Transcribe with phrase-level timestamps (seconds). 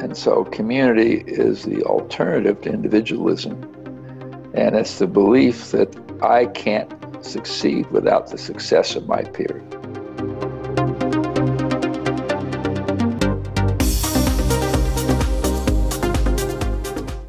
[0.00, 3.62] And so community is the alternative to individualism.
[4.54, 5.88] And it's the belief that
[6.22, 6.92] I can't
[7.24, 9.77] succeed without the success of my peers.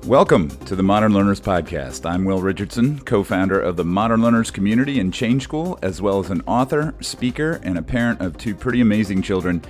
[0.09, 2.03] Welcome to the Modern Learners Podcast.
[2.03, 6.17] I'm Will Richardson, co founder of the Modern Learners Community and Change School, as well
[6.17, 9.61] as an author, speaker, and a parent of two pretty amazing children.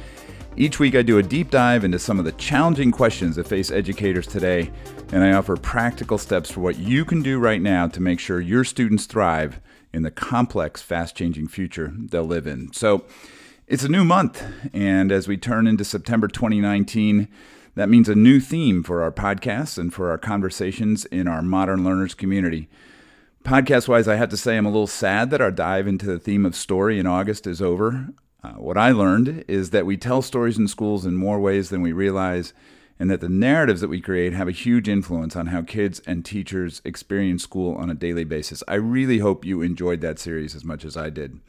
[0.56, 3.70] Each week, I do a deep dive into some of the challenging questions that face
[3.70, 4.72] educators today,
[5.12, 8.40] and I offer practical steps for what you can do right now to make sure
[8.40, 9.60] your students thrive
[9.92, 12.72] in the complex, fast changing future they'll live in.
[12.72, 13.04] So,
[13.68, 14.42] it's a new month,
[14.74, 17.28] and as we turn into September 2019,
[17.80, 21.86] that means a new theme for our podcasts and for our conversations in our modern
[21.86, 22.68] learners community.
[23.46, 26.20] Podcast wise, I have to say I'm a little sad that our dive into the
[26.20, 28.10] theme of story in August is over.
[28.44, 31.82] Uh, what I learned is that we tell stories in schools in more ways than
[31.82, 32.52] we realize,
[33.00, 36.26] and that the narratives that we create have a huge influence on how kids and
[36.26, 38.62] teachers experience school on a daily basis.
[38.68, 41.40] I really hope you enjoyed that series as much as I did.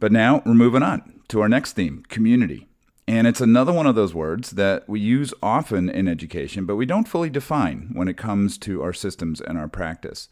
[0.00, 2.67] But now we're moving on to our next theme community.
[3.08, 6.84] And it's another one of those words that we use often in education, but we
[6.84, 10.28] don't fully define when it comes to our systems and our practice.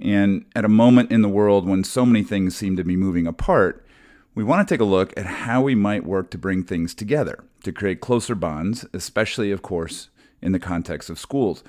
[0.00, 3.26] And at a moment in the world when so many things seem to be moving
[3.26, 3.84] apart,
[4.34, 7.44] we want to take a look at how we might work to bring things together,
[7.64, 10.08] to create closer bonds, especially, of course,
[10.40, 11.62] in the context of schools.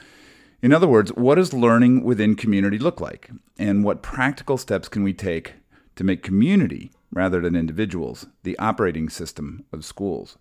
[0.62, 3.32] In other words, what does learning within community look like?
[3.60, 5.56] And what practical steps can we take
[5.98, 10.38] to make community rather than individuals, the operating system of schools.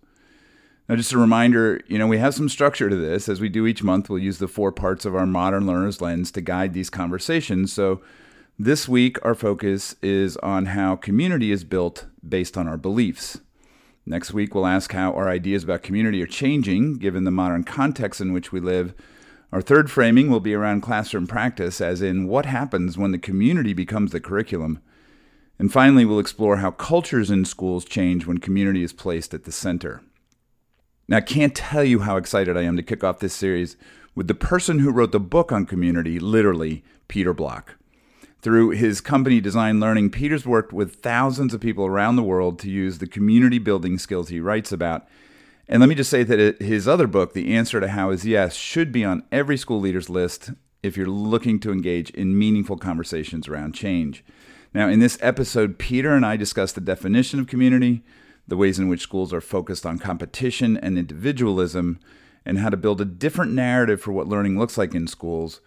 [0.87, 3.27] Now, just a reminder, you know, we have some structure to this.
[3.27, 6.31] As we do each month, we'll use the four parts of our modern learner's lens
[6.31, 7.73] to guide these conversations.
[7.73, 8.01] So,
[8.59, 13.39] this week, our focus is on how community is built based on our beliefs.
[14.03, 18.19] Next week, we'll ask how our ideas about community are changing given the modern context
[18.19, 18.95] in which we live.
[19.51, 23.73] Our third framing will be around classroom practice, as in what happens when the community
[23.73, 24.81] becomes the curriculum.
[25.59, 29.51] And finally, we'll explore how cultures in schools change when community is placed at the
[29.51, 30.01] center.
[31.07, 33.77] Now, I can't tell you how excited I am to kick off this series
[34.13, 37.75] with the person who wrote the book on community, literally, Peter Block.
[38.41, 42.69] Through his company Designed Learning, Peter's worked with thousands of people around the world to
[42.69, 45.07] use the community building skills he writes about.
[45.67, 48.55] And let me just say that his other book, The Answer to How is Yes,
[48.55, 50.51] should be on every school leader's list
[50.83, 54.23] if you're looking to engage in meaningful conversations around change.
[54.77, 58.03] Now, in this episode, Peter and I discuss the definition of community,
[58.47, 61.99] the ways in which schools are focused on competition and individualism,
[62.45, 65.61] and how to build a different narrative for what learning looks like in schools.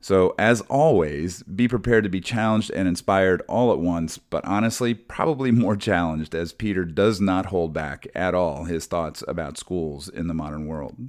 [0.00, 4.94] So, as always, be prepared to be challenged and inspired all at once, but honestly,
[4.94, 10.08] probably more challenged as Peter does not hold back at all his thoughts about schools
[10.08, 11.08] in the modern world.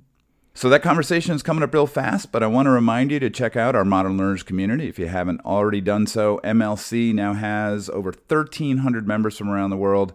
[0.56, 3.32] So that conversation is coming up real fast, but I want to remind you to
[3.32, 6.40] check out our Modern Learners community if you haven't already done so.
[6.44, 10.14] MLC now has over 1,300 members from around the world,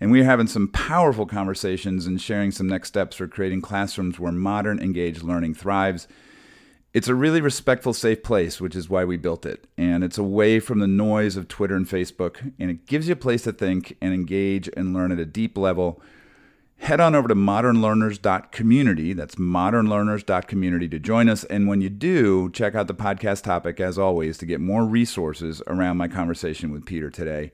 [0.00, 4.30] and we're having some powerful conversations and sharing some next steps for creating classrooms where
[4.30, 6.06] modern engaged learning thrives.
[6.94, 9.66] It's a really respectful, safe place, which is why we built it.
[9.76, 13.16] And it's away from the noise of Twitter and Facebook, and it gives you a
[13.16, 16.00] place to think and engage and learn at a deep level
[16.82, 19.12] head on over to modernlearners.community.
[19.12, 21.44] That's modernlearners.community to join us.
[21.44, 25.62] And when you do, check out the podcast topic, as always, to get more resources
[25.68, 27.52] around my conversation with Peter today.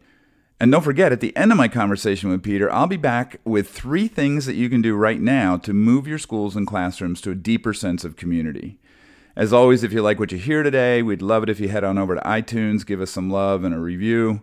[0.58, 3.68] And don't forget, at the end of my conversation with Peter, I'll be back with
[3.68, 7.30] three things that you can do right now to move your schools and classrooms to
[7.30, 8.78] a deeper sense of community.
[9.36, 11.84] As always, if you like what you hear today, we'd love it if you head
[11.84, 14.40] on over to iTunes, give us some love and a review.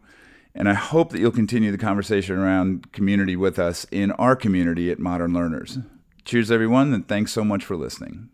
[0.57, 4.89] And I hope that you'll continue the conversation around community with us in our community
[4.89, 5.79] at Modern Learners.
[6.23, 8.29] Cheers, everyone, and thanks so much for listening.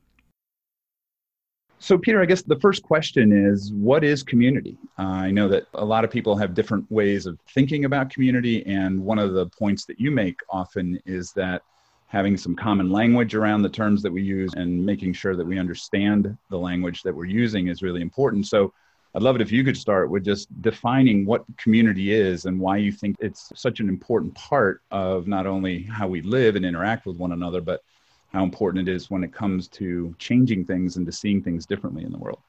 [1.79, 4.77] So, Peter, I guess the first question is what is community?
[4.99, 8.63] Uh, I know that a lot of people have different ways of thinking about community,
[8.67, 11.63] and one of the points that you make often is that
[12.05, 15.57] having some common language around the terms that we use and making sure that we
[15.57, 18.45] understand the language that we're using is really important.
[18.45, 18.71] So,
[19.13, 22.77] I'd love it if you could start with just defining what community is and why
[22.77, 27.05] you think it's such an important part of not only how we live and interact
[27.05, 27.83] with one another, but
[28.31, 32.03] how important it is when it comes to changing things and to seeing things differently
[32.03, 32.39] in the world.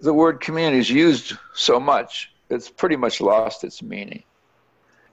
[0.00, 4.22] The word community is used so much, it's pretty much lost its meaning.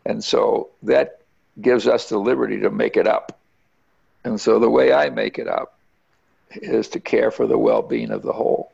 [0.05, 1.21] And so that
[1.59, 3.37] gives us the liberty to make it up.
[4.23, 5.77] And so the way I make it up
[6.53, 8.71] is to care for the well being of the whole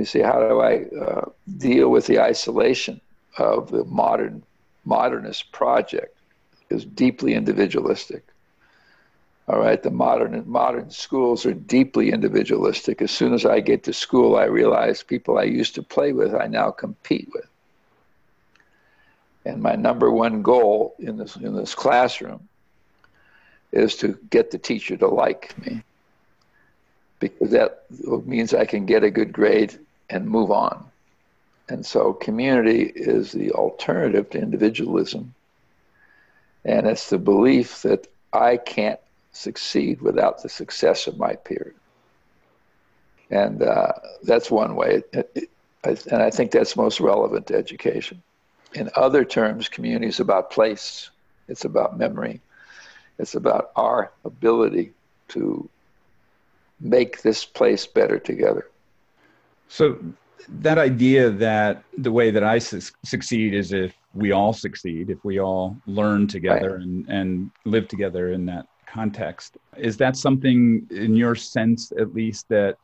[0.00, 3.02] You see, how do I uh, deal with the isolation
[3.36, 4.42] of the modern
[4.86, 6.16] modernist project?
[6.70, 8.24] Is deeply individualistic.
[9.46, 13.02] All right, the modern modern schools are deeply individualistic.
[13.02, 16.32] As soon as I get to school, I realize people I used to play with,
[16.34, 17.50] I now compete with.
[19.44, 22.48] And my number one goal in this in this classroom
[23.72, 25.82] is to get the teacher to like me,
[27.18, 27.84] because that
[28.24, 29.78] means I can get a good grade
[30.10, 30.84] and move on.
[31.68, 35.34] And so, community is the alternative to individualism,
[36.64, 39.00] and it's the belief that I can't
[39.32, 41.74] succeed without the success of my peers.
[43.30, 43.92] And uh,
[44.24, 45.02] that's one way.
[45.84, 48.20] and I think that's most relevant to education.
[48.74, 51.10] In other terms, community is about place,
[51.48, 52.40] it's about memory,
[53.18, 54.92] it's about our ability
[55.28, 55.68] to
[56.80, 58.69] make this place better together.
[59.70, 59.98] So,
[60.48, 65.24] that idea that the way that I su- succeed is if we all succeed, if
[65.24, 66.82] we all learn together right.
[66.82, 69.58] and, and live together in that context.
[69.76, 72.76] Is that something, in your sense at least, that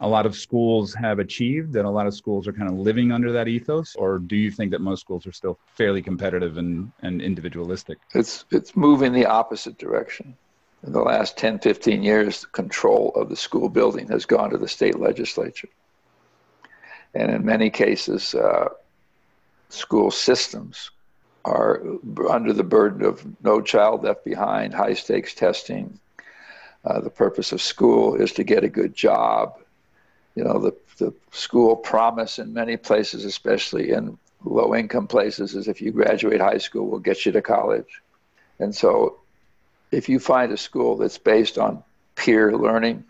[0.00, 3.12] a lot of schools have achieved, that a lot of schools are kind of living
[3.12, 3.94] under that ethos?
[3.96, 7.98] Or do you think that most schools are still fairly competitive and, and individualistic?
[8.14, 10.34] It's, it's moving the opposite direction.
[10.86, 14.56] In the last 10, 15 years, the control of the school building has gone to
[14.56, 15.68] the state legislature.
[17.14, 18.68] And in many cases, uh,
[19.68, 20.90] school systems
[21.44, 21.82] are
[22.28, 25.98] under the burden of no child left behind, high stakes testing.
[26.84, 29.58] Uh, the purpose of school is to get a good job.
[30.34, 35.68] You know, the, the school promise in many places, especially in low income places, is
[35.68, 38.00] if you graduate high school, we'll get you to college.
[38.58, 39.16] And so,
[39.90, 41.82] if you find a school that's based on
[42.14, 43.04] peer learning,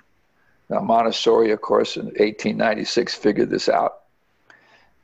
[0.71, 4.03] now Montessori, of course, in 1896 figured this out.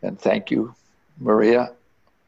[0.01, 0.75] And thank you,
[1.19, 1.73] Maria.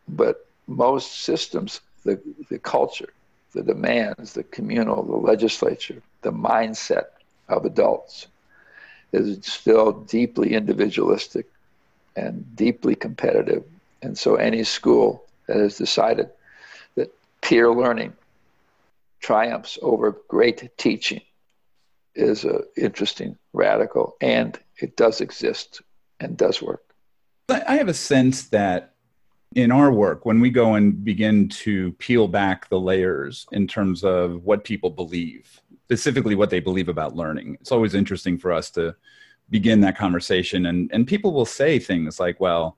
[0.09, 2.21] But most systems, the,
[2.51, 3.11] the culture,
[3.55, 7.07] the demands, the communal, the legislature, the mindset
[7.49, 8.27] of adults
[9.13, 11.47] is still deeply individualistic
[12.17, 13.63] and deeply competitive.
[14.03, 16.29] And so any school that has decided
[16.97, 18.15] that peer learning
[19.21, 21.21] triumphs over great teaching
[22.19, 25.81] is an interesting radical and it does exist
[26.21, 26.83] and does work.
[27.49, 28.95] I have a sense that
[29.55, 34.05] in our work, when we go and begin to peel back the layers in terms
[34.05, 38.71] of what people believe, specifically what they believe about learning, it's always interesting for us
[38.73, 38.95] to
[39.49, 40.67] begin that conversation.
[40.67, 42.77] And, and people will say things like, well,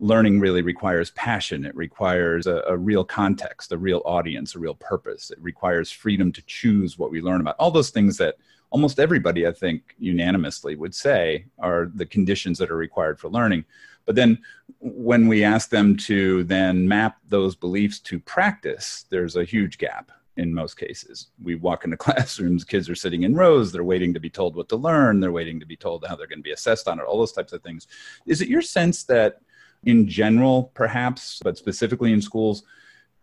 [0.00, 1.64] learning really requires passion.
[1.64, 5.30] It requires a, a, real context, a real audience, a real purpose.
[5.30, 7.56] It requires freedom to choose what we learn about.
[7.58, 8.36] All those things that
[8.70, 13.64] almost everybody, I think, unanimously would say are the conditions that are required for learning.
[14.04, 14.38] But then
[14.80, 20.10] when we ask them to then map those beliefs to practice, there's a huge gap
[20.38, 21.28] in most cases.
[21.42, 24.68] We walk into classrooms, kids are sitting in rows, they're waiting to be told what
[24.70, 27.02] to learn, they're waiting to be told how they're going to be assessed on it,
[27.02, 27.86] all those types of things.
[28.24, 29.40] Is it your sense that
[29.84, 32.62] in general, perhaps, but specifically in schools,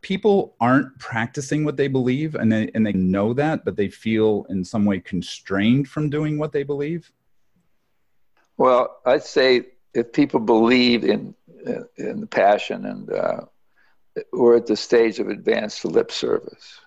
[0.05, 4.45] people aren't practicing what they believe and they, and they know that, but they feel
[4.49, 7.11] in some way constrained from doing what they believe?
[8.55, 9.63] Well, I'd say
[9.95, 11.33] if people believe in
[11.97, 13.41] in the passion and uh,
[14.31, 16.79] we're at the stage of advanced lip service.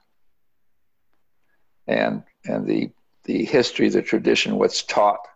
[1.88, 2.92] And and the
[3.24, 5.26] the history the tradition what's taught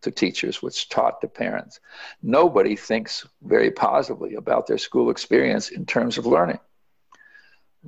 [0.00, 1.80] to teachers what's taught to parents.
[2.22, 6.60] Nobody thinks very positively about their school experience in terms of learning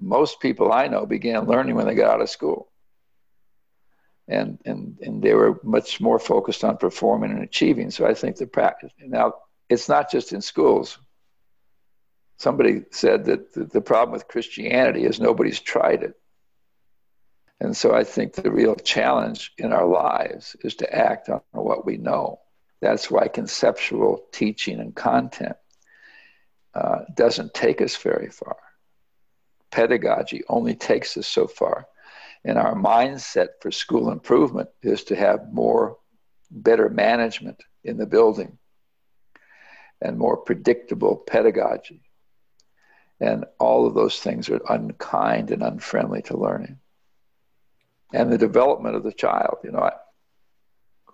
[0.00, 2.72] most people i know began learning when they got out of school
[4.28, 7.90] and and and they were much more focused on performing and achieving.
[7.90, 9.34] So I think the practice now
[9.68, 10.98] it's not just in schools.
[12.38, 16.14] Somebody said that the, the problem with Christianity is nobody's tried it.
[17.60, 21.86] And so I think the real challenge in our lives is to act on what
[21.86, 22.40] we know.
[22.80, 25.56] That's why conceptual teaching and content
[26.74, 28.56] uh, doesn't take us very far.
[29.72, 31.86] Pedagogy only takes us so far.
[32.44, 35.96] And our mindset for school improvement is to have more,
[36.50, 38.58] better management in the building
[40.00, 42.02] and more predictable pedagogy.
[43.20, 46.78] And all of those things are unkind and unfriendly to learning.
[48.12, 49.58] And the development of the child.
[49.64, 49.92] You know, I,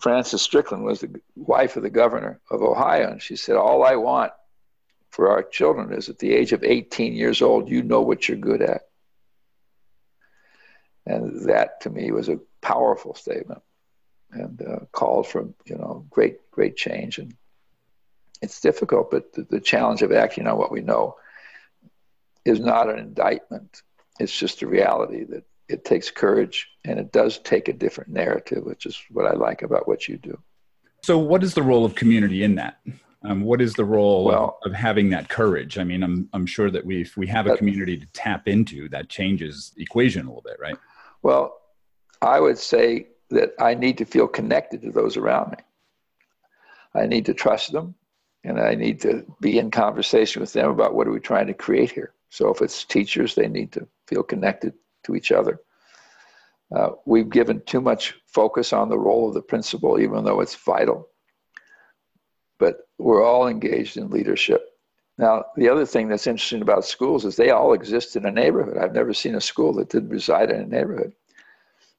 [0.00, 3.96] Frances Strickland was the wife of the governor of Ohio, and she said, All I
[3.96, 4.32] want
[5.10, 8.36] for our children is at the age of 18 years old, you know what you're
[8.36, 8.82] good at.
[11.06, 13.62] And that to me was a powerful statement
[14.30, 17.18] and uh, called for, you know, great, great change.
[17.18, 17.34] And
[18.42, 21.16] it's difficult, but the, the challenge of acting on what we know
[22.44, 23.82] is not an indictment.
[24.20, 28.64] It's just a reality that it takes courage and it does take a different narrative,
[28.64, 30.38] which is what I like about what you do.
[31.02, 32.80] So, what is the role of community in that?
[33.28, 35.78] Um, what is the role well, of, of, having that courage?
[35.78, 38.88] I mean, I'm I'm sure that we if we have a community to tap into,
[38.88, 40.76] that changes the equation a little bit, right?
[41.22, 41.60] Well,
[42.22, 45.58] I would say that I need to feel connected to those around me.
[46.94, 47.94] I need to trust them,
[48.44, 51.54] and I need to be in conversation with them about what are we trying to
[51.54, 52.14] create here.
[52.30, 55.60] So if it's teachers, they need to feel connected to each other.
[56.74, 60.54] Uh, we've given too much focus on the role of the principal, even though it's
[60.54, 61.08] vital.
[62.58, 64.64] But we're all engaged in leadership.
[65.16, 68.78] Now, the other thing that's interesting about schools is they all exist in a neighborhood.
[68.78, 71.12] I've never seen a school that didn't reside in a neighborhood.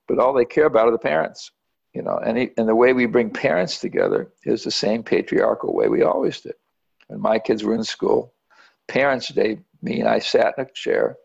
[0.08, 1.52] But all they care about are the parents,
[1.94, 2.18] you know.
[2.18, 6.04] And, he, and the way we bring parents together is the same patriarchal way we
[6.04, 6.56] always did.
[7.08, 8.34] When my kids were in school,
[8.88, 11.18] Parents' Day, me and I sat in a chair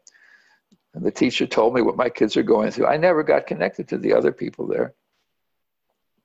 [0.94, 2.86] and the teacher told me what my kids are going through.
[2.86, 4.94] I never got connected to the other people there.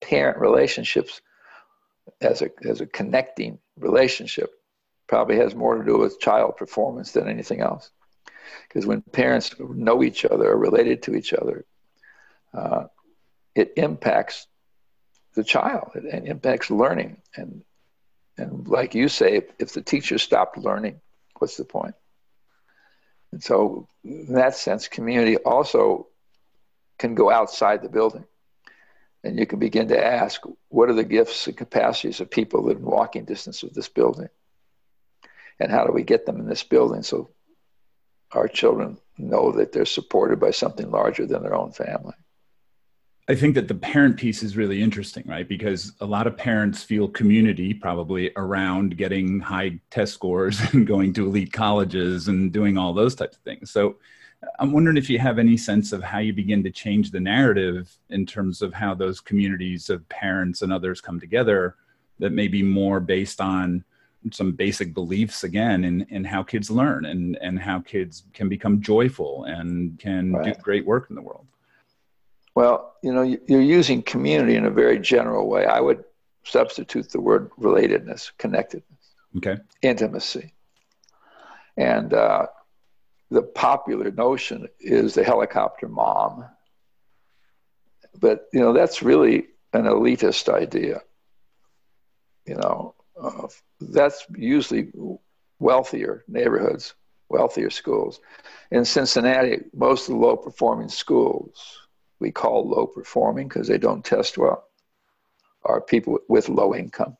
[0.01, 1.21] Parent relationships
[2.21, 4.51] as a, as a connecting relationship
[5.07, 7.89] probably has more to do with child performance than anything else.
[8.67, 11.65] Because when parents know each other, are related to each other,
[12.53, 12.85] uh,
[13.55, 14.47] it impacts
[15.33, 15.91] the child.
[15.95, 17.21] It, impacts learning.
[17.35, 17.63] And,
[18.37, 21.01] and like you say, if, if the teacher stopped learning,
[21.37, 21.95] what's the point?
[23.31, 26.07] And so, in that sense, community also
[26.97, 28.25] can go outside the building.
[29.23, 32.77] And you can begin to ask what are the gifts and capacities of people that
[32.77, 34.29] are in walking distance of this building?
[35.59, 37.29] And how do we get them in this building so
[38.31, 42.13] our children know that they're supported by something larger than their own family?
[43.29, 45.47] I think that the parent piece is really interesting, right?
[45.47, 51.13] Because a lot of parents feel community probably around getting high test scores and going
[51.13, 53.69] to elite colleges and doing all those types of things.
[53.69, 53.97] So
[54.59, 57.95] I'm wondering if you have any sense of how you begin to change the narrative
[58.09, 61.75] in terms of how those communities of parents and others come together
[62.19, 63.83] that may be more based on
[64.31, 68.81] some basic beliefs again in, in how kids learn and, and how kids can become
[68.81, 70.55] joyful and can right.
[70.55, 71.45] do great work in the world.
[72.55, 75.65] Well, you know, you're using community in a very general way.
[75.65, 76.03] I would
[76.43, 78.99] substitute the word relatedness, connectedness,
[79.37, 80.53] okay, intimacy,
[81.77, 82.47] and uh,
[83.29, 86.45] the popular notion is the helicopter mom.
[88.19, 91.01] But you know, that's really an elitist idea.
[92.45, 93.47] You know, uh,
[93.79, 94.91] that's usually
[95.59, 96.95] wealthier neighborhoods,
[97.29, 98.19] wealthier schools.
[98.71, 101.79] In Cincinnati, most of the low performing schools
[102.19, 104.65] we call low performing because they don't test well
[105.63, 107.17] are people with low income.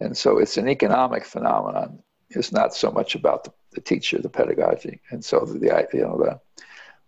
[0.00, 2.02] And so it's an economic phenomenon.
[2.34, 5.00] It's not so much about the, the teacher, the pedagogy.
[5.10, 6.40] And so the, the you know the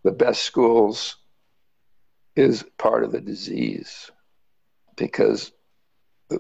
[0.02, 1.16] the best schools
[2.37, 4.11] is part of the disease
[4.97, 5.52] because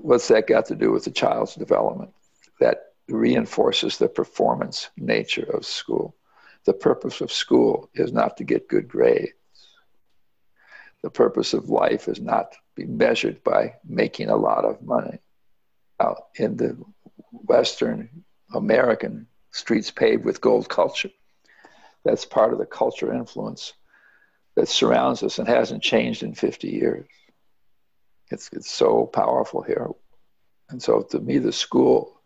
[0.00, 2.12] what's that got to do with the child's development?
[2.60, 6.14] That reinforces the performance nature of school.
[6.64, 9.32] The purpose of school is not to get good grades
[11.06, 15.20] the purpose of life is not to be measured by making a lot of money.
[16.00, 16.76] Out in the
[17.30, 18.24] Western
[18.54, 21.10] American streets paved with gold culture,
[22.04, 23.72] that's part of the culture influence
[24.54, 27.06] that surrounds us and hasn't changed in 50 years.
[28.30, 29.88] It's, it's so powerful here.
[30.70, 32.20] And so to me, the school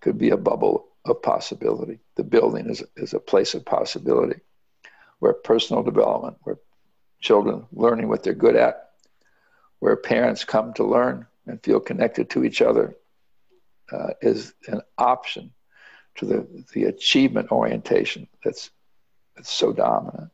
[0.00, 2.00] could be a bubble of possibility.
[2.16, 4.40] The building is, is a place of possibility
[5.18, 6.58] where personal development, where
[7.20, 8.90] children learning what they're good at,
[9.78, 12.96] where parents come to learn and feel connected to each other,
[13.92, 15.52] uh, is an option
[16.16, 18.70] to the, the achievement orientation that's,
[19.34, 20.30] that's so dominant.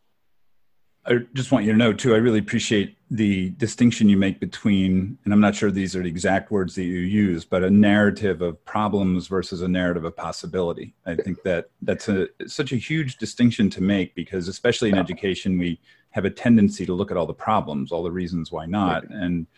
[1.04, 5.18] I just want you to know too, I really appreciate the distinction you make between,
[5.24, 8.40] and I'm not sure these are the exact words that you use, but a narrative
[8.40, 10.94] of problems versus a narrative of possibility.
[11.04, 15.58] I think that that's a, such a huge distinction to make because especially in education,
[15.58, 19.02] we have a tendency to look at all the problems, all the reasons why not.
[19.10, 19.48] And,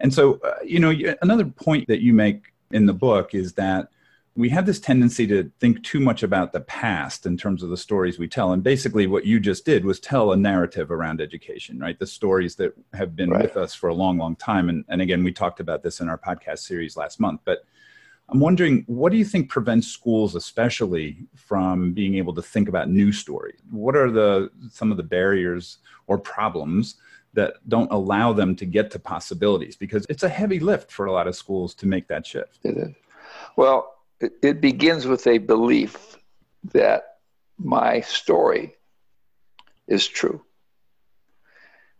[0.00, 0.92] and so, uh, you know,
[1.22, 3.88] another point that you make in the book is that
[4.36, 7.76] we have this tendency to think too much about the past in terms of the
[7.76, 8.52] stories we tell.
[8.52, 11.98] And basically, what you just did was tell a narrative around education, right?
[11.98, 13.42] The stories that have been right.
[13.42, 14.68] with us for a long, long time.
[14.68, 17.42] And, and again, we talked about this in our podcast series last month.
[17.44, 17.64] But
[18.28, 22.90] I'm wondering, what do you think prevents schools, especially, from being able to think about
[22.90, 23.60] new stories?
[23.70, 26.96] What are the some of the barriers or problems
[27.34, 29.76] that don't allow them to get to possibilities?
[29.76, 32.58] Because it's a heavy lift for a lot of schools to make that shift.
[32.64, 32.94] It is.
[33.56, 33.93] Well,
[34.42, 36.16] it, begins with a belief
[36.72, 37.04] that
[37.58, 38.74] my story
[39.86, 40.42] is true.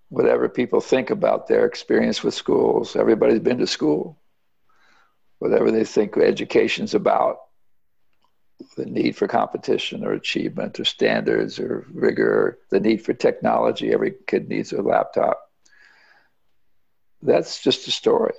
[0.09, 4.19] Whatever people think about their experience with schools, everybody's been to school.
[5.38, 7.38] Whatever they think education's about,
[8.76, 14.14] the need for competition or achievement or standards or rigor, the need for technology, every
[14.26, 15.40] kid needs a laptop.
[17.23, 18.35] That's just a story.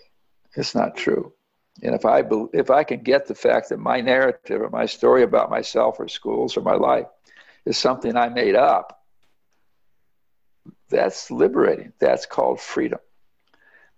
[0.55, 1.34] It's not true.
[1.83, 5.23] And if I, if I can get the fact that my narrative or my story
[5.23, 7.07] about myself or schools or my life
[7.65, 9.03] is something I made up,
[10.89, 11.93] that's liberating.
[11.99, 12.99] That's called freedom.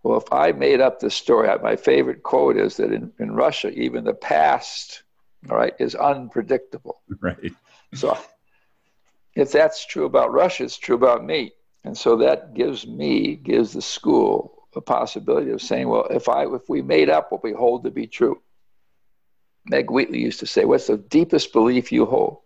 [0.04, 3.70] Well, if I made up this story, my favorite quote is that in, in Russia,
[3.70, 5.04] even the past,
[5.50, 7.02] all right, is unpredictable.
[7.20, 7.54] Right.
[7.94, 8.18] So
[9.36, 11.54] if that's true about Russia, it's true about me.
[11.84, 16.46] And so that gives me, gives the school a possibility of saying, well, if I
[16.46, 18.42] if we made up what we hold to be true.
[19.66, 22.38] Meg Wheatley used to say, What's the deepest belief you hold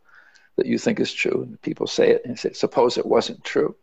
[0.56, 1.44] that you think is true?
[1.44, 3.76] And people say it and say, suppose it wasn't true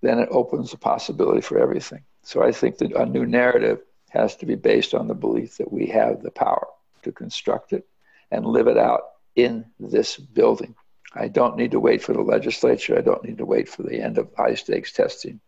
[0.00, 2.02] then it opens the possibility for everything.
[2.22, 3.80] So I think that a new narrative
[4.10, 6.66] has to be based on the belief that we have the power
[7.02, 7.86] to construct it
[8.30, 9.02] and live it out
[9.34, 10.74] in this building.
[11.14, 12.96] I don't need to wait for the legislature.
[12.96, 15.40] I don't need to wait for the end of high stakes testing.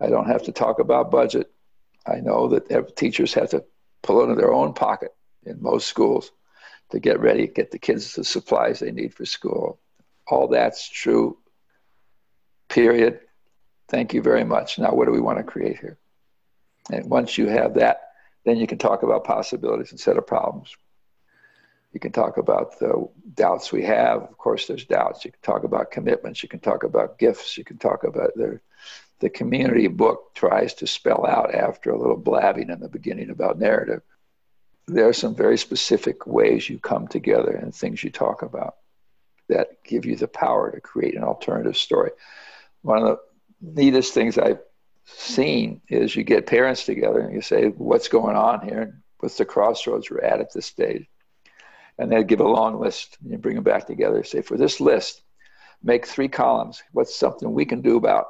[0.00, 1.50] I don't have to talk about budget.
[2.06, 3.64] I know that teachers have to
[4.02, 6.32] pull into their own pocket in most schools
[6.90, 9.78] to get ready, get the kids the supplies they need for school.
[10.26, 11.38] All that's true,
[12.68, 13.20] period.
[13.88, 14.78] Thank you very much.
[14.78, 15.98] Now, what do we want to create here?
[16.90, 18.00] And once you have that,
[18.44, 20.74] then you can talk about possibilities instead of problems.
[21.92, 24.22] You can talk about the doubts we have.
[24.22, 25.24] Of course, there's doubts.
[25.24, 26.42] You can talk about commitments.
[26.42, 27.58] You can talk about gifts.
[27.58, 28.60] You can talk about the,
[29.22, 33.56] the community book tries to spell out after a little blabbing in the beginning about
[33.56, 34.02] narrative.
[34.88, 38.74] There are some very specific ways you come together and things you talk about
[39.48, 42.10] that give you the power to create an alternative story.
[42.82, 43.18] One of
[43.60, 44.58] the neatest things I've
[45.04, 49.00] seen is you get parents together and you say, What's going on here?
[49.20, 51.06] What's the crossroads we're at at this stage?
[51.96, 54.24] And they give a long list and you bring them back together.
[54.24, 55.22] Say, For this list,
[55.80, 56.82] make three columns.
[56.90, 58.26] What's something we can do about?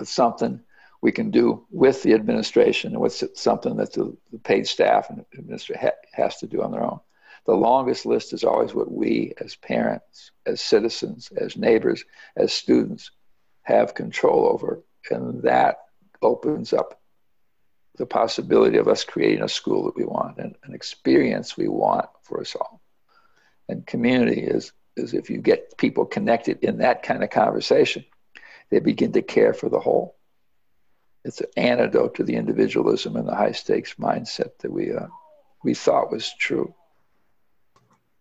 [0.00, 0.62] What's something
[1.02, 2.92] we can do with the administration?
[2.92, 6.72] And what's something that the, the paid staff and administration ha- has to do on
[6.72, 7.00] their own?
[7.44, 13.10] The longest list is always what we, as parents, as citizens, as neighbors, as students,
[13.64, 14.82] have control over.
[15.10, 15.80] And that
[16.22, 16.98] opens up
[17.96, 22.08] the possibility of us creating a school that we want and an experience we want
[22.22, 22.80] for us all.
[23.68, 28.06] And community is, is if you get people connected in that kind of conversation,
[28.70, 30.16] they begin to care for the whole.
[31.24, 35.06] It's an antidote to the individualism and the high stakes mindset that we, uh,
[35.62, 36.74] we thought was true.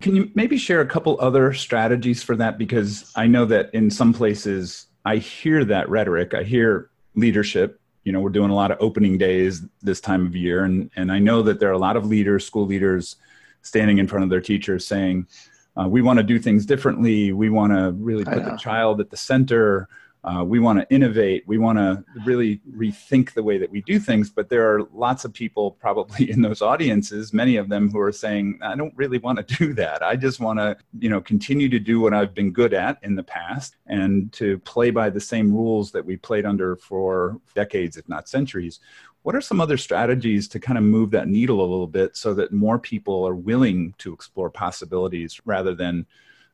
[0.02, 2.58] Can you maybe share a couple other strategies for that?
[2.58, 6.34] Because I know that in some places I hear that rhetoric.
[6.34, 7.80] I hear leadership.
[8.04, 11.12] You know, we're doing a lot of opening days this time of year, and and
[11.12, 13.18] I know that there are a lot of leaders, school leaders,
[13.62, 15.28] standing in front of their teachers saying,
[15.76, 17.34] uh, "We want to do things differently.
[17.34, 19.90] We want to really put the child at the center.
[20.24, 21.44] Uh, we want to innovate.
[21.48, 24.30] We want to really rethink the way that we do things.
[24.30, 28.12] But there are lots of people probably in those audiences, many of them who are
[28.12, 30.04] saying, I don't really want to do that.
[30.04, 33.16] I just want to, you know, continue to do what I've been good at in
[33.16, 37.96] the past and to play by the same rules that we played under for decades,
[37.96, 38.82] if not centuries.
[39.24, 42.34] What are some other strategies to kind of move that needle a little bit so
[42.34, 46.06] that more people are willing to explore possibilities rather than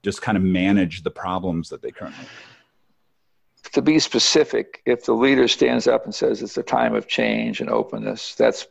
[0.04, 2.55] just kind of manage the problems that they currently have?
[3.72, 7.62] To be specific, if the leader stands up and says it's a time of change
[7.62, 8.68] and openness, that's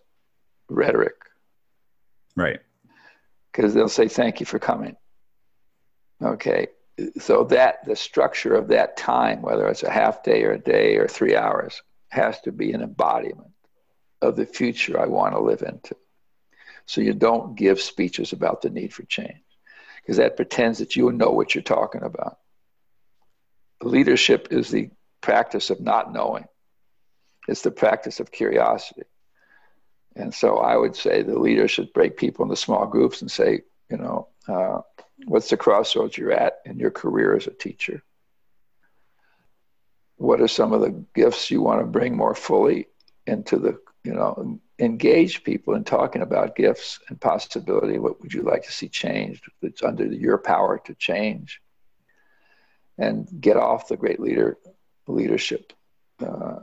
[0.68, 1.14] rhetoric.
[2.36, 2.60] Right.
[3.52, 4.96] Because they'll say, thank you for coming.
[6.22, 6.68] Okay.
[7.18, 10.96] So that the structure of that time, whether it's a half day or a day
[10.96, 13.50] or three hours, has to be an embodiment
[14.22, 15.96] of the future I want to live into.
[16.86, 19.42] So you don't give speeches about the need for change
[20.00, 22.38] because that pretends that you know what you're talking about
[23.82, 26.44] leadership is the practice of not knowing.
[27.48, 29.02] It's the practice of curiosity.
[30.16, 33.62] And so I would say the leader should break people into small groups and say,
[33.90, 34.80] you know, uh,
[35.26, 38.02] what's the crossroads you're at in your career as a teacher?
[40.16, 42.86] What are some of the gifts you want to bring more fully
[43.26, 47.98] into the, you know, engage people in talking about gifts and possibility?
[47.98, 51.60] What would you like to see changed that's under your power to change?
[52.98, 54.58] And get off the great leader
[55.06, 55.72] leadership.
[56.20, 56.60] Uh,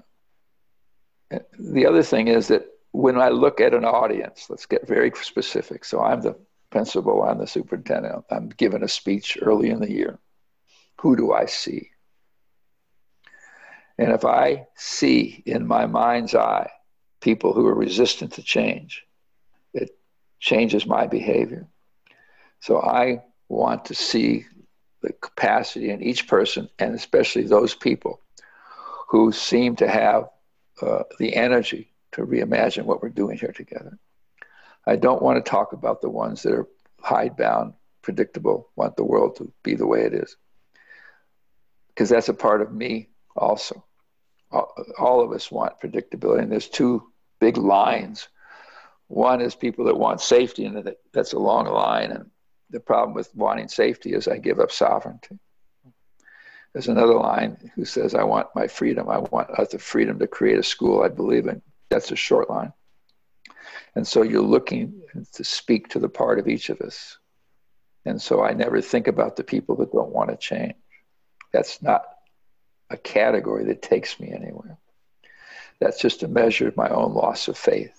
[1.60, 5.86] the other thing is that when I look at an audience, let's get very specific.
[5.86, 6.38] So I'm the
[6.70, 10.20] principal, I'm the superintendent, I'm given a speech early in the year.
[11.02, 11.92] Who do I see?
[13.98, 16.72] And if I see in my mind's eye
[17.22, 19.04] people who are resistant to change,
[19.74, 19.92] it
[20.40, 21.68] changes my behavior.
[22.62, 24.46] So I want to see
[25.02, 28.22] the capacity in each person, and especially those people
[29.08, 30.30] who seem to have
[30.82, 33.98] uh, the energy to reimagine what we're doing here together.
[34.86, 36.68] I don't want to talk about the ones that are
[37.00, 40.36] hidebound, predictable, want the world to be the way it is,
[41.90, 43.84] because that's a part of me also.
[44.52, 47.10] All, of us want predictability, and there's two
[47.40, 48.28] big lines.
[49.08, 52.30] One is people that want safety, and that's a long line, and
[52.72, 55.38] the problem with wanting safety is I give up sovereignty.
[56.74, 59.10] There's another line who says, I want my freedom.
[59.10, 61.62] I want the freedom to create a school I believe in.
[61.90, 62.72] That's a short line.
[63.96, 65.02] And so you're looking
[65.34, 67.18] to speak to the part of each of us.
[68.06, 70.76] And so I never think about the people that don't want to change.
[71.52, 72.06] That's not
[72.90, 74.78] a category that takes me anywhere.
[75.80, 77.98] That's just a measure of my own loss of faith.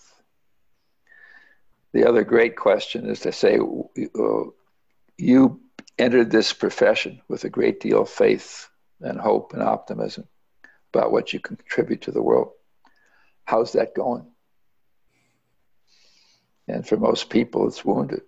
[1.92, 4.44] The other great question is to say, uh,
[5.18, 5.61] you
[5.98, 8.68] entered this profession with a great deal of faith
[9.01, 10.27] and hope and optimism
[10.92, 12.53] about what you contribute to the world.
[13.44, 14.27] How's that going?
[16.68, 18.22] And for most people, it's wounded.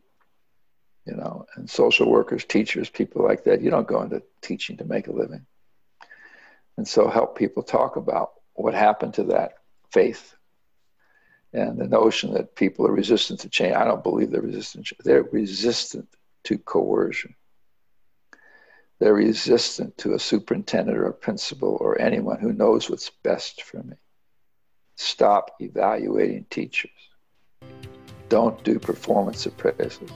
[1.06, 4.84] You know, and social workers, teachers, people like that, you don't go into teaching to
[4.86, 5.44] make a living.
[6.78, 9.54] And so help people talk about what happened to that
[9.90, 10.34] faith
[11.52, 13.74] and the notion that people are resistant to change.
[13.74, 14.88] I don't believe they're resistant.
[15.04, 16.08] They're resistant
[16.44, 17.34] to coercion.
[19.00, 23.82] They're resistant to a superintendent or a principal or anyone who knows what's best for
[23.82, 23.96] me.
[24.96, 26.90] Stop evaluating teachers.
[28.28, 30.12] Don't do performance appraisals.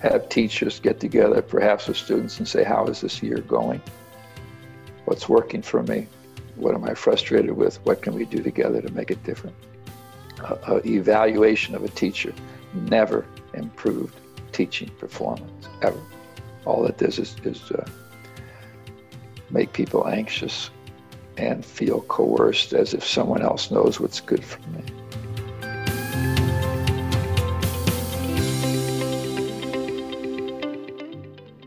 [0.00, 3.82] Have teachers get together, perhaps with students, and say, How is this year going?
[5.04, 6.06] What's working for me?
[6.54, 7.84] What am I frustrated with?
[7.84, 9.56] What can we do together to make it different?
[10.86, 12.32] Evaluation of a teacher
[12.74, 14.14] never improved
[14.58, 16.00] teaching performance ever.
[16.64, 17.88] All it does is, is uh,
[19.50, 20.70] make people anxious
[21.36, 24.82] and feel coerced as if someone else knows what's good for me.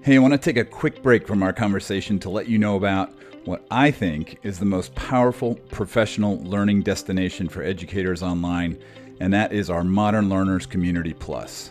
[0.03, 2.75] Hey, I want to take a quick break from our conversation to let you know
[2.75, 3.13] about
[3.45, 8.77] what I think is the most powerful professional learning destination for educators online,
[9.21, 11.69] and that is our Modern Learners Community Plus.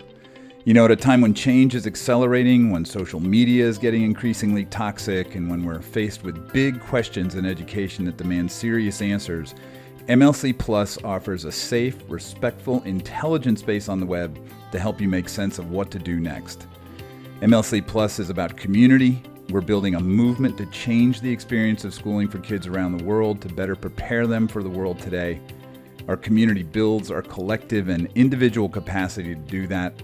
[0.67, 4.67] You know, at a time when change is accelerating, when social media is getting increasingly
[4.67, 9.55] toxic, and when we're faced with big questions in education that demand serious answers,
[10.09, 14.39] MLC Plus offers a safe, respectful, intelligent space on the web
[14.71, 16.67] to help you make sense of what to do next.
[17.41, 19.23] MLC Plus is about community.
[19.49, 23.41] We're building a movement to change the experience of schooling for kids around the world
[23.41, 25.41] to better prepare them for the world today.
[26.07, 29.95] Our community builds our collective and individual capacity to do that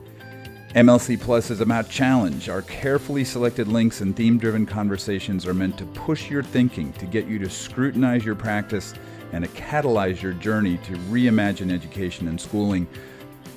[0.75, 2.49] MLC Plus is about challenge.
[2.49, 7.07] Our carefully selected links and theme driven conversations are meant to push your thinking, to
[7.07, 8.93] get you to scrutinize your practice,
[9.33, 12.87] and to catalyze your journey to reimagine education and schooling.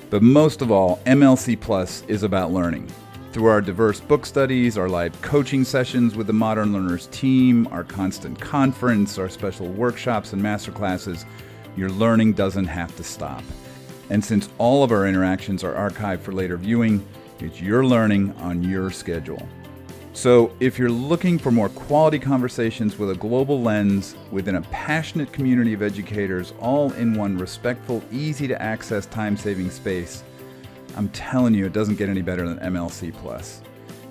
[0.08, 2.90] But most of all, MLC Plus is about learning.
[3.32, 7.84] Through our diverse book studies, our live coaching sessions with the Modern Learners team, our
[7.84, 11.24] constant conference, our special workshops and masterclasses,
[11.76, 13.44] your learning doesn't have to stop.
[14.10, 17.06] And since all of our interactions are archived for later viewing,
[17.38, 19.48] it's your learning on your schedule.
[20.12, 25.32] So, if you're looking for more quality conversations with a global lens within a passionate
[25.32, 30.24] community of educators, all in one respectful, easy to access, time saving space,
[30.96, 33.62] I'm telling you, it doesn't get any better than MLC Plus.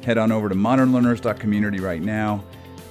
[0.04, 2.46] Head on over to modernlearners.community right now,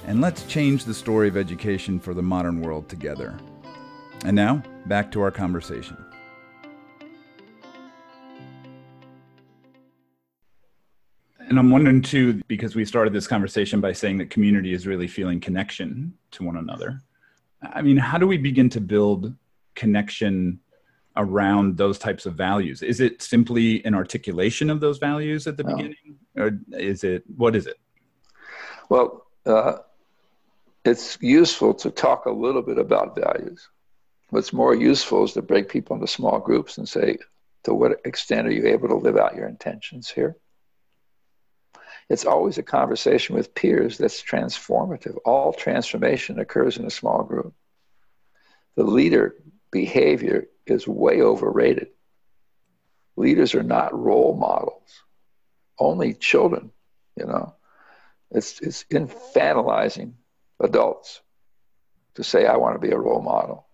[0.05, 3.35] and let's change the story of education for the modern world together.
[4.23, 5.97] And now, back to our conversation.
[11.49, 15.07] And I'm wondering too, because we started this conversation by saying that community is really
[15.07, 17.01] feeling connection to one another.
[17.63, 19.33] I mean, how do we begin to build
[19.73, 20.59] connection
[21.17, 22.83] around those types of values?
[22.83, 25.75] Is it simply an articulation of those values at the no.
[25.75, 27.77] beginning, or is it what is it?
[28.89, 29.77] Well, uh,
[30.85, 33.67] it's useful to talk a little bit about values.
[34.29, 37.17] What's more useful is to break people into small groups and say,
[37.63, 40.37] to what extent are you able to live out your intentions here?
[42.09, 45.17] It's always a conversation with peers that's transformative.
[45.25, 47.53] All transformation occurs in a small group.
[48.75, 49.35] The leader
[49.71, 51.89] behavior is way overrated.
[53.15, 55.03] Leaders are not role models.
[55.77, 56.71] Only children,
[57.15, 57.55] you know.
[58.31, 60.13] It's, it's infantilizing
[60.59, 61.21] adults
[62.15, 63.67] to say, I want to be a role model.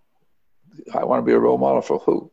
[0.93, 2.31] I want to be a role model for who?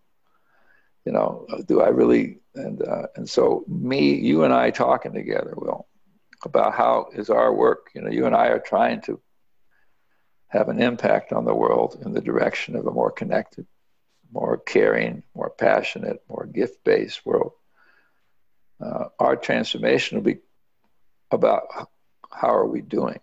[1.05, 2.41] You know, do I really?
[2.55, 5.87] And, uh, and so, me, you and I talking together, Will,
[6.45, 9.21] about how is our work, you know, you and I are trying to
[10.49, 13.67] have an impact on the world in the direction of a more connected,
[14.33, 17.53] more caring, more passionate, more gift based world.
[18.83, 20.41] Uh, our transformation will be
[21.31, 21.63] about
[22.31, 23.19] how are we doing?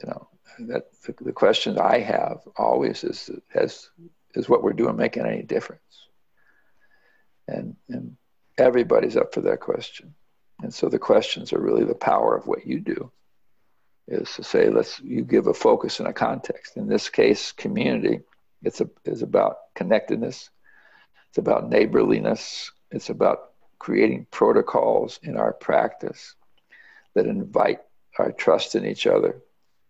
[0.00, 0.28] You know,
[0.60, 3.90] that the, the question I have always is has
[4.34, 5.80] is what we're doing making any difference?
[7.46, 8.16] And and
[8.56, 10.14] everybody's up for that question.
[10.62, 13.10] And so the questions are really the power of what you do
[14.06, 16.76] is to say let's you give a focus and a context.
[16.76, 18.20] In this case, community.
[18.62, 20.50] It's a is about connectedness.
[21.28, 22.70] It's about neighborliness.
[22.90, 26.34] It's about creating protocols in our practice
[27.14, 27.80] that invite
[28.18, 29.42] our trust in each other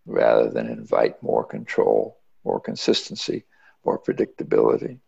[0.07, 3.45] rather than invite more control, more consistency,
[3.85, 4.99] more predictability.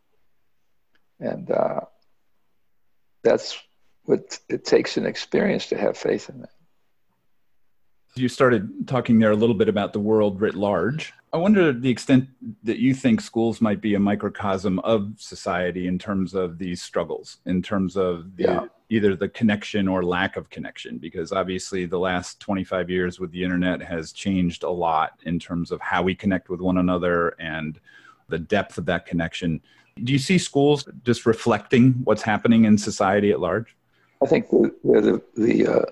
[1.19, 1.81] And uh,
[3.23, 3.59] that's
[4.07, 6.51] what it takes an experience to have faith in that.
[8.14, 11.12] You started talking there a little bit about the world writ large.
[11.35, 12.29] I wonder the extent
[12.62, 17.38] that you think schools might be a microcosm of society in terms of these struggles,
[17.45, 18.64] in terms of the, yeah.
[18.88, 23.42] either the connection or lack of connection, because obviously the last 25 years with the
[23.42, 27.79] internet has changed a lot in terms of how we connect with one another and
[28.29, 29.61] the depth of that connection.
[30.03, 33.76] Do you see schools just reflecting what's happening in society at large?
[34.22, 34.46] I think
[34.83, 35.85] they're the, the uh,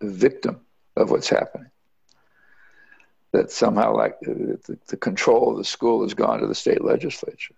[0.00, 0.60] victim
[0.96, 1.70] of what's happening
[3.32, 7.54] that somehow like the, the, control of the school has gone to the state legislature.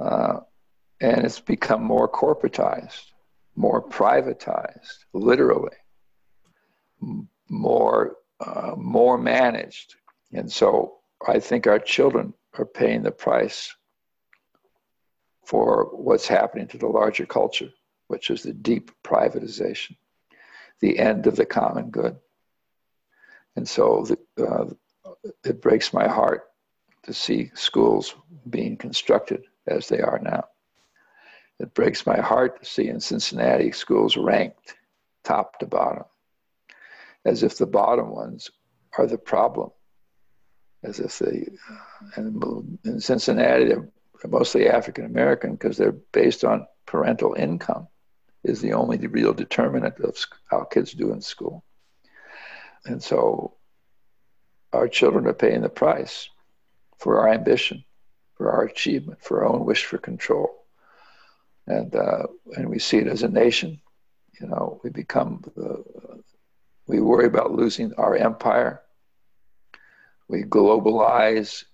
[0.00, 0.40] Uh,
[1.00, 3.12] and it's become more corporatized,
[3.54, 5.76] more privatized, literally,
[7.48, 9.94] more, uh, more managed.
[10.32, 13.74] And so I think our children are paying the price
[15.44, 17.70] for what's happening to the larger culture,
[18.14, 19.96] which is the deep privatization,
[20.78, 22.14] the end of the common good.
[23.56, 24.66] And so the, uh,
[25.44, 26.44] it breaks my heart
[27.02, 28.14] to see schools
[28.48, 30.44] being constructed as they are now.
[31.58, 34.76] It breaks my heart to see in Cincinnati schools ranked
[35.24, 36.04] top to bottom,
[37.24, 38.48] as if the bottom ones
[38.96, 39.70] are the problem.
[40.84, 41.48] As if they,
[42.14, 43.88] and in Cincinnati, they're
[44.28, 47.88] mostly African American because they're based on parental income,
[48.44, 50.16] is the only real determinant of
[50.50, 51.64] how kids do in school.
[52.84, 53.54] And so
[54.72, 56.28] our children are paying the price
[56.98, 57.84] for our ambition,
[58.34, 60.50] for our achievement, for our own wish for control.
[61.66, 62.26] And, uh,
[62.56, 63.80] and we see it as a nation.
[64.40, 65.84] You know, we become, the,
[66.86, 68.82] we worry about losing our empire.
[70.28, 71.64] We globalize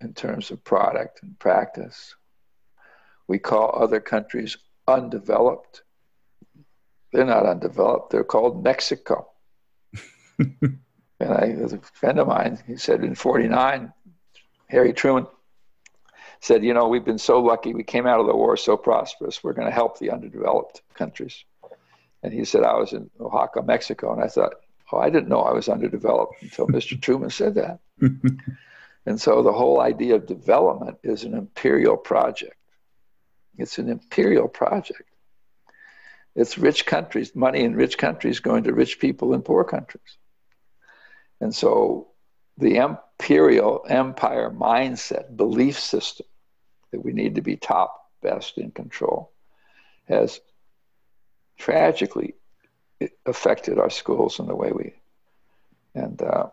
[0.00, 2.14] in terms of product and practice.
[3.26, 5.82] We call other countries undeveloped.
[7.12, 9.28] They're not undeveloped, they're called Mexico.
[10.38, 10.78] and
[11.20, 13.92] I, a friend of mine, he said in 49,
[14.68, 15.26] Harry Truman
[16.40, 17.74] said, You know, we've been so lucky.
[17.74, 19.42] We came out of the war so prosperous.
[19.42, 21.44] We're going to help the underdeveloped countries.
[22.22, 24.12] And he said, I was in Oaxaca, Mexico.
[24.12, 24.54] And I thought,
[24.90, 27.00] Oh, I didn't know I was underdeveloped until Mr.
[27.00, 27.80] Truman said that.
[29.06, 32.54] and so the whole idea of development is an imperial project.
[33.56, 35.07] It's an imperial project.
[36.38, 40.18] It's rich countries, money in rich countries going to rich people in poor countries.
[41.40, 42.12] And so
[42.56, 46.26] the imperial empire mindset, belief system
[46.92, 49.32] that we need to be top, best in control
[50.06, 50.40] has
[51.58, 52.34] tragically
[53.26, 54.92] affected our schools in the way we
[55.94, 56.46] and, uh,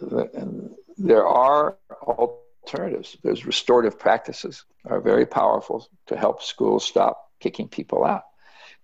[0.00, 7.30] the, and there are alternatives there's restorative practices are very powerful to help schools stop
[7.40, 8.24] kicking people out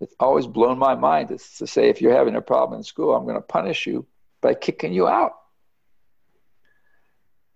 [0.03, 3.15] it's always blown my mind to, to say if you're having a problem in school
[3.15, 4.05] i'm going to punish you
[4.43, 5.33] by kicking you out.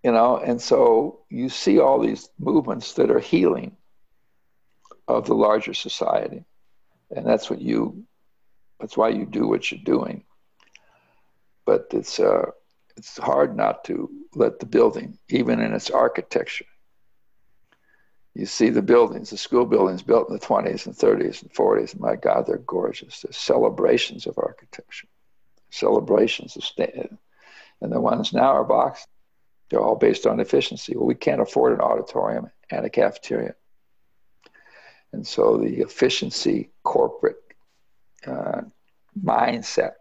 [0.02, 3.76] You know, and so you see all these movements that are healing
[5.06, 6.44] of the larger society.
[7.14, 8.04] And that's what you,
[8.80, 10.24] that's why you do what you're doing.
[11.66, 12.50] But it's, uh,
[12.96, 16.64] it's hard not to let the building, even in its architecture,
[18.38, 21.98] you see the buildings, the school buildings built in the 20s and 30s and 40s.
[21.98, 23.20] My God, they're gorgeous.
[23.20, 25.08] They're celebrations of architecture
[25.70, 27.10] celebrations of state.
[27.80, 29.08] And the ones now are boxed.
[29.68, 30.96] They're all based on efficiency.
[30.96, 33.54] Well, we can't afford an auditorium and a cafeteria.
[35.12, 37.42] And so the efficiency corporate
[38.26, 38.62] uh,
[39.22, 39.92] mindset,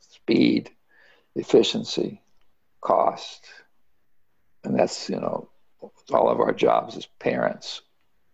[0.00, 0.70] speed,
[1.34, 2.20] efficiency,
[2.80, 3.46] cost,
[4.64, 5.48] and that's, you know,
[6.12, 7.82] all of our jobs as parents.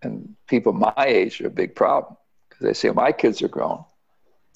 [0.03, 2.17] And people my age are a big problem
[2.49, 3.85] because they say, my kids are grown.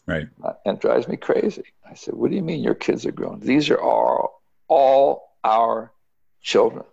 [0.07, 0.29] Right.
[0.65, 1.65] And it drives me crazy.
[1.89, 3.41] I said, what do you mean your kids are grown?
[3.41, 5.93] These are all, all our
[6.41, 6.85] children.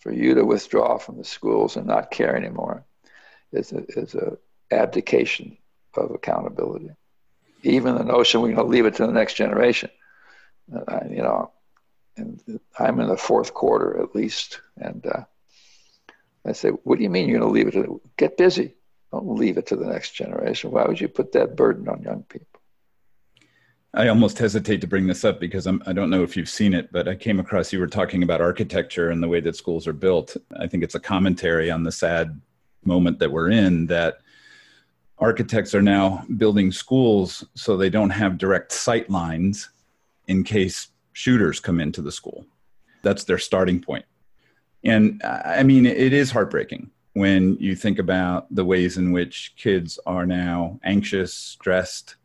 [0.00, 2.84] For you to withdraw from the schools and not care anymore
[3.52, 4.38] is a, is a
[4.70, 5.56] abdication
[5.94, 6.90] of accountability.
[7.62, 9.90] Even the notion we're going to leave it to the next generation.
[10.72, 11.50] Uh, you know,
[12.16, 14.60] and I'm in the fourth quarter at least.
[14.76, 15.24] And uh,
[16.44, 18.74] I say, what do you mean you're going to leave it to, get busy.
[19.12, 20.70] Don't leave it to the next generation.
[20.70, 22.60] Why would you put that burden on young people?
[23.94, 26.50] I almost hesitate to bring this up because I'm, I do not know if you've
[26.50, 29.56] seen it, but I came across you were talking about architecture and the way that
[29.56, 30.36] schools are built.
[30.58, 32.38] I think it's a commentary on the sad
[32.84, 34.18] moment that we're in that
[35.18, 39.70] architects are now building schools so they don't have direct sight lines
[40.26, 42.44] in case shooters come into the school.
[43.02, 44.04] That's their starting point.
[44.84, 49.98] And I mean, it is heartbreaking when you think about the ways in which kids
[50.04, 52.16] are now anxious, stressed,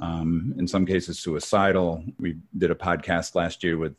[0.00, 2.02] um, in some cases suicidal.
[2.18, 3.94] We did a podcast last year with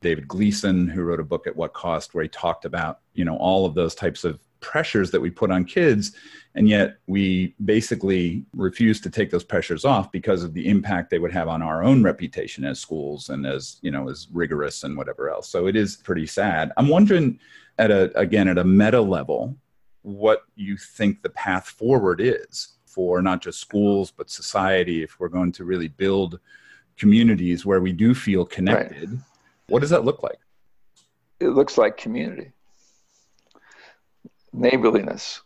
[0.00, 3.36] David Gleason, who wrote a book at What Cost, where he talked about you know
[3.38, 6.12] all of those types of pressures that we put on kids
[6.54, 11.18] and yet we basically refuse to take those pressures off because of the impact they
[11.18, 14.96] would have on our own reputation as schools and as you know as rigorous and
[14.96, 15.48] whatever else.
[15.48, 16.72] So it is pretty sad.
[16.76, 17.38] I'm wondering
[17.78, 19.56] at a again at a meta level
[20.02, 25.28] what you think the path forward is for not just schools but society if we're
[25.28, 26.40] going to really build
[26.96, 29.10] communities where we do feel connected.
[29.10, 29.20] Right.
[29.68, 30.38] what does that look like?
[31.38, 32.52] It looks like community
[34.52, 35.40] neighborliness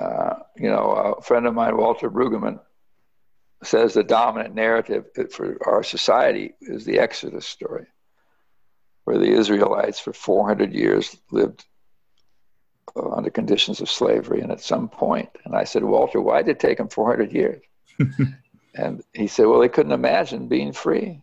[0.00, 2.58] uh, you know, a friend of mine, Walter Brueggemann,
[3.62, 7.86] says the dominant narrative for our society is the Exodus story,
[9.04, 11.66] where the Israelites for 400 years lived
[12.96, 14.40] uh, under conditions of slavery.
[14.40, 17.62] And at some point, and I said, Walter, why did it take them 400 years?
[18.74, 21.22] and he said, well, they couldn't imagine being free.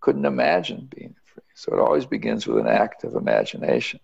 [0.00, 1.42] Couldn't imagine being free.
[1.54, 4.00] So it always begins with an act of imagination.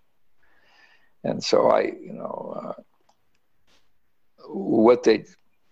[1.24, 2.82] And so I, you know, uh,
[4.48, 5.24] what they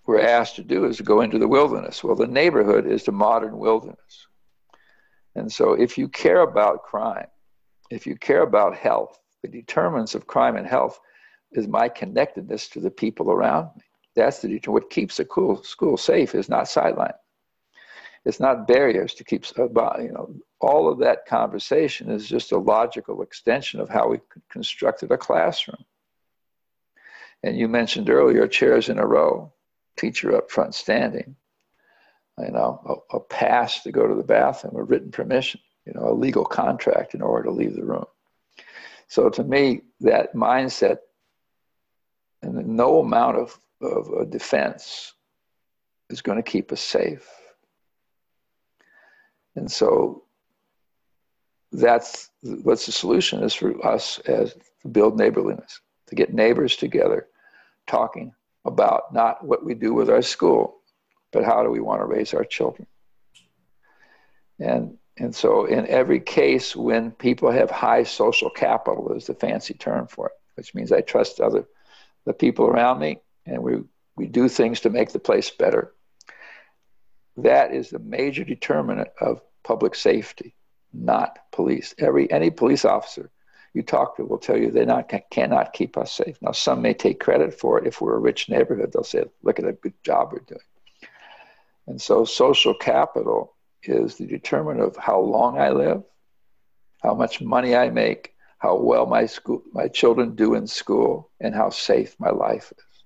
[0.06, 2.04] were asked to do is go into the wilderness.
[2.04, 4.26] Well, the neighborhood is the modern wilderness.
[5.34, 7.28] And so, if you care about crime,
[7.90, 11.00] if you care about health, the determinants of crime and health
[11.52, 13.82] is my connectedness to the people around me.
[14.16, 14.60] That's the.
[14.66, 15.24] What keeps a
[15.62, 17.14] school safe is not sideline.
[18.24, 22.52] It's not barriers to keep uh, about you know all of that conversation is just
[22.52, 25.84] a logical extension of how we constructed a classroom.
[27.42, 29.52] And you mentioned earlier chairs in a row,
[29.96, 31.36] teacher up front standing,
[32.38, 36.08] you know, a, a pass to go to the bathroom, a written permission, you know,
[36.08, 38.04] a legal contract in order to leave the room.
[39.08, 40.98] So to me, that mindset
[42.42, 45.12] and no amount of, of defense
[46.08, 47.28] is going to keep us safe.
[49.56, 50.24] And so
[51.72, 57.28] that's what's the solution is for us as to build neighborliness to get neighbors together
[57.86, 58.32] talking
[58.64, 60.80] about not what we do with our school,
[61.32, 62.86] but how do we want to raise our children.
[64.58, 69.74] And, and so, in every case, when people have high social capital, is the fancy
[69.74, 71.66] term for it, which means I trust other
[72.26, 73.78] the people around me, and we,
[74.16, 75.94] we do things to make the place better.
[77.42, 80.54] That is the major determinant of public safety,
[80.92, 81.94] not police.
[81.98, 83.30] Every any police officer
[83.72, 86.36] you talk to will tell you they not cannot keep us safe.
[86.42, 87.86] Now, some may take credit for it.
[87.86, 90.60] If we're a rich neighborhood, they'll say, "Look at a good job we're doing."
[91.86, 96.02] And so, social capital is the determinant of how long I live,
[97.02, 101.54] how much money I make, how well my school, my children do in school, and
[101.54, 103.04] how safe my life is.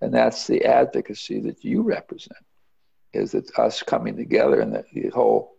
[0.00, 2.38] And that's the advocacy that you represent.
[3.12, 5.56] Is that us coming together and the, the whole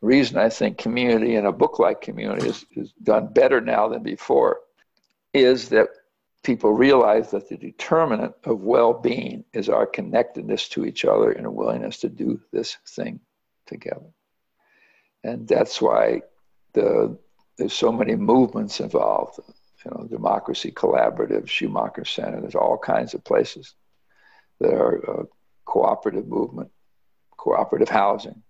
[0.00, 4.02] reason I think community and a book like community is, is done better now than
[4.02, 4.60] before
[5.34, 5.88] is that
[6.44, 11.50] people realize that the determinant of well-being is our connectedness to each other and a
[11.50, 13.18] willingness to do this thing
[13.66, 14.06] together.
[15.24, 16.22] And that's why
[16.74, 17.18] the,
[17.56, 19.40] there's so many movements involved
[19.84, 23.74] you know democracy collaborative schumacher center there's all kinds of places
[24.60, 25.24] that are uh,
[25.68, 26.70] cooperative movement
[27.36, 28.42] cooperative housing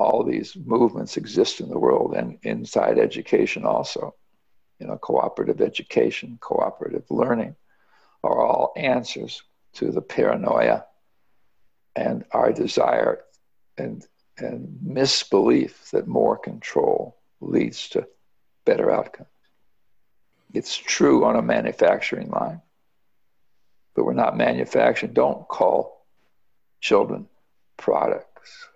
[0.00, 4.14] all these movements exist in the world and inside education also.
[4.78, 7.54] you know, cooperative education, cooperative learning
[8.24, 9.42] are all answers
[9.74, 10.86] to the paranoia
[11.94, 13.20] and our desire
[13.76, 14.06] and,
[14.38, 18.06] and misbelief that more control leads to
[18.64, 19.28] better outcomes.
[20.54, 22.62] It's true on a manufacturing line,
[24.00, 25.12] but we're not manufacturing.
[25.12, 26.06] Don't call
[26.80, 27.28] children
[27.76, 28.66] products.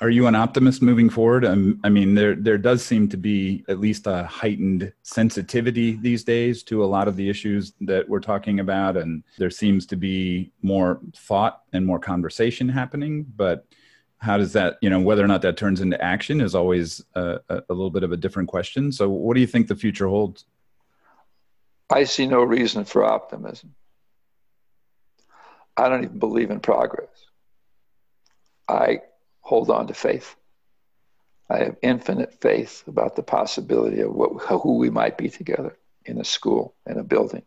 [0.00, 1.44] Are you an optimist moving forward?
[1.44, 6.24] Um, I mean, there there does seem to be at least a heightened sensitivity these
[6.24, 9.96] days to a lot of the issues that we're talking about, and there seems to
[9.96, 13.24] be more thought and more conversation happening.
[13.36, 13.64] But
[14.18, 17.38] how does that, you know, whether or not that turns into action is always a,
[17.48, 18.90] a little bit of a different question.
[18.90, 20.46] So, what do you think the future holds?
[21.92, 23.74] I see no reason for optimism.
[25.76, 27.08] I don't even believe in progress.
[28.66, 29.00] I
[29.40, 30.34] hold on to faith.
[31.50, 35.76] I have infinite faith about the possibility of what, who we might be together
[36.06, 37.42] in a school, in a building.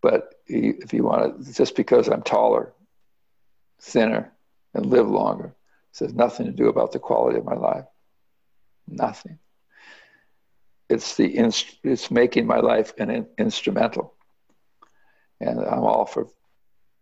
[0.00, 2.72] But if you want to, just because I'm taller,
[3.80, 4.32] thinner,
[4.74, 5.56] and live longer,
[5.92, 7.86] this has nothing to do about the quality of my life.
[8.86, 9.40] Nothing.
[10.88, 14.14] It's the inst- it's making my life an in- instrumental,
[15.40, 16.28] and I'm all for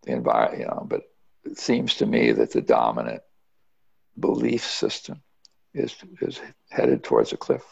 [0.03, 0.85] the environment, you know.
[0.89, 1.03] But
[1.45, 3.23] it seems to me that the dominant
[4.19, 5.23] belief system
[5.75, 7.65] is, is headed towards a cliff.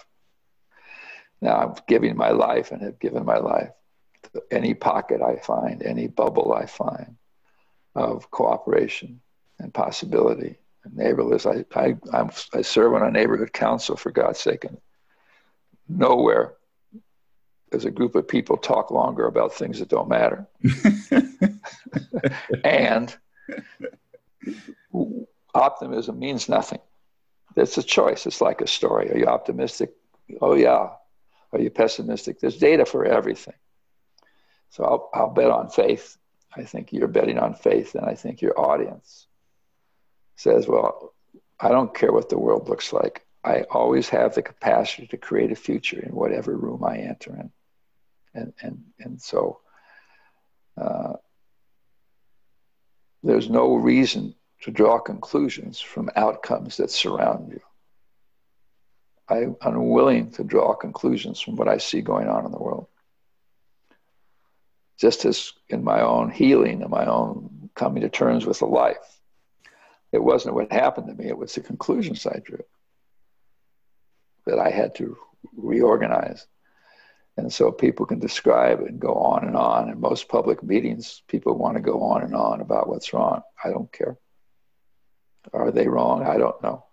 [1.41, 3.71] Now I'm giving my life and have given my life
[4.33, 7.17] to any pocket I find, any bubble I find
[7.95, 9.21] of cooperation
[9.59, 11.47] and possibility and neighborliness.
[11.47, 14.79] I, I, I'm, I serve on a neighborhood council, for God's sake, and
[15.89, 16.55] nowhere
[17.71, 20.47] does a group of people talk longer about things that don't matter.
[22.65, 23.17] and
[25.55, 26.81] optimism means nothing.
[27.57, 28.27] It's a choice.
[28.27, 29.11] It's like a story.
[29.11, 29.93] Are you optimistic?
[30.41, 30.91] Oh, yeah.
[31.53, 32.41] Are you pessimistic?
[32.41, 33.55] There's data for everything.
[34.71, 36.17] So I'll, I'll bet on faith.
[36.57, 39.27] I think you're betting on faith, and I think your audience
[40.37, 41.15] says, well,
[41.59, 43.24] I don't care what the world looks like.
[43.45, 47.53] I always have the capacity to create a future in whatever room I enter in.
[48.33, 49.61] And, and, and so
[50.81, 51.15] uh,
[53.23, 57.61] there's no reason to draw conclusions from outcomes that surround you.
[59.29, 62.87] I'm unwilling to draw conclusions from what I see going on in the world.
[64.99, 69.21] Just as in my own healing and my own coming to terms with the life,
[70.13, 72.65] it wasn't what happened to me, it was the conclusions I drew
[74.47, 75.17] that I had to
[75.57, 76.47] reorganize.
[77.37, 79.91] And so people can describe and go on and on.
[79.91, 83.43] In most public meetings, people want to go on and on about what's wrong.
[83.63, 84.17] I don't care.
[85.53, 86.23] Are they wrong?
[86.23, 86.85] I don't know.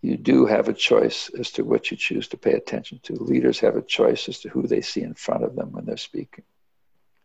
[0.00, 3.12] You do have a choice as to what you choose to pay attention to.
[3.14, 5.98] Leaders have a choice as to who they see in front of them when they're
[5.98, 6.44] speaking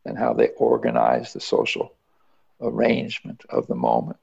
[0.06, 1.94] and how they organize the social
[2.60, 4.18] arrangement of the moment.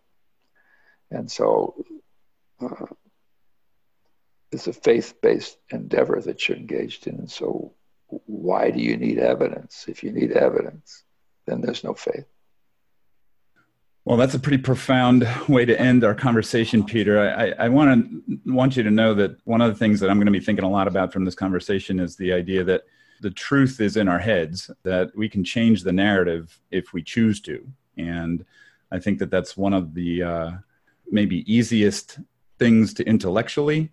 [1.11, 1.75] And so
[2.61, 2.87] uh,
[4.53, 7.17] it's a faith based endeavor that you're engaged in.
[7.17, 7.73] And so,
[8.09, 9.87] why do you need evidence?
[9.89, 11.05] If you need evidence,
[11.47, 12.27] then there's no faith.
[14.05, 17.19] Well, that's a pretty profound way to end our conversation, Peter.
[17.19, 20.19] I, I want to want you to know that one of the things that I'm
[20.19, 22.85] going to be thinking a lot about from this conversation is the idea that
[23.21, 27.41] the truth is in our heads, that we can change the narrative if we choose
[27.41, 27.67] to.
[27.97, 28.45] And
[28.93, 30.51] I think that that's one of the uh,
[31.11, 32.21] maybe easiest
[32.61, 33.91] things to intellectually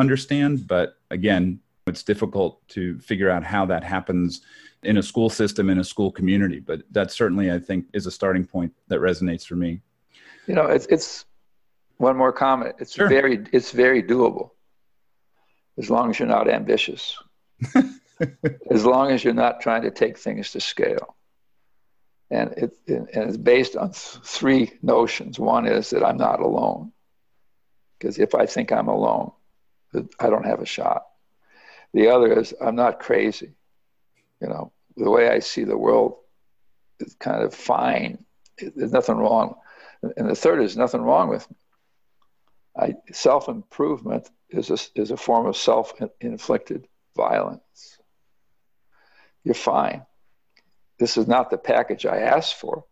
[0.00, 0.66] understand.
[0.66, 4.40] But again, it's difficult to figure out how that happens
[4.82, 8.10] in a school system in a school community but that certainly i think is a
[8.10, 9.80] starting point that resonates for me
[10.46, 11.26] you know it's, it's
[11.98, 13.08] one more comment it's sure.
[13.08, 14.50] very it's very doable
[15.78, 17.16] as long as you're not ambitious
[18.70, 21.16] as long as you're not trying to take things to scale
[22.30, 26.90] and it, and it's based on th- three notions one is that i'm not alone
[27.98, 29.30] because if i think i'm alone
[30.18, 31.06] i don't have a shot
[31.92, 33.54] the other is i'm not crazy
[34.40, 36.16] you know, the way I see the world
[36.98, 38.24] is kind of fine.
[38.74, 39.56] There's nothing wrong.
[40.16, 41.56] And the third is nothing wrong with me.
[42.76, 47.98] I, self-improvement is a, is a form of self-inflicted violence.
[49.44, 50.06] You're fine.
[50.98, 52.84] This is not the package I asked for.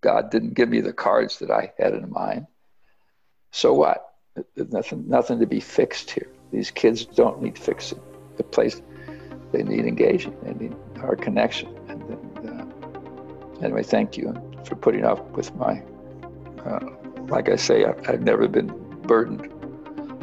[0.00, 2.46] God didn't give me the cards that I had in mind.
[3.50, 4.06] So what?
[4.56, 6.28] Nothing, nothing to be fixed here.
[6.56, 8.00] These kids don't need fixing.
[8.38, 8.80] The place
[9.52, 10.34] they need engaging.
[10.42, 11.68] They need our connection.
[11.88, 14.34] And, and uh, anyway, thank you
[14.64, 15.82] for putting up with my.
[16.64, 16.80] Uh,
[17.28, 18.68] like I say, I've, I've never been
[19.02, 19.52] burdened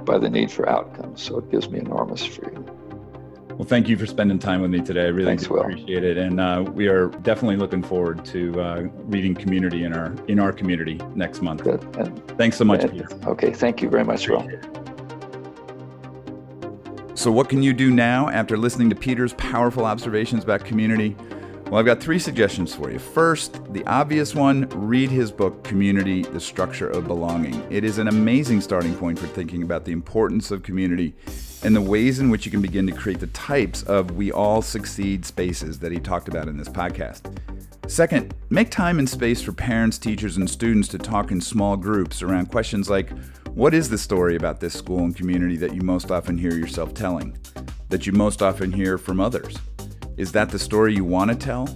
[0.05, 2.65] by the need for outcomes, so it gives me enormous freedom.
[3.49, 5.05] Well, thank you for spending time with me today.
[5.05, 9.35] I really Thanks, appreciate it, and uh, we are definitely looking forward to uh, reading
[9.35, 11.63] community in our in our community next month.
[11.63, 11.83] Good.
[11.97, 13.07] And, Thanks so much, and, Peter.
[13.27, 14.49] Okay, thank you very much, Will.
[17.23, 21.15] So, what can you do now after listening to Peter's powerful observations about community?
[21.67, 22.99] Well, I've got three suggestions for you.
[22.99, 27.65] First, the obvious one read his book, Community The Structure of Belonging.
[27.71, 31.15] It is an amazing starting point for thinking about the importance of community
[31.63, 34.61] and the ways in which you can begin to create the types of we all
[34.61, 37.33] succeed spaces that he talked about in this podcast.
[37.87, 42.21] Second, make time and space for parents, teachers, and students to talk in small groups
[42.21, 43.11] around questions like
[43.53, 46.95] what is the story about this school and community that you most often hear yourself
[46.95, 47.37] telling,
[47.89, 49.55] that you most often hear from others?
[50.17, 51.69] Is that the story you want to tell?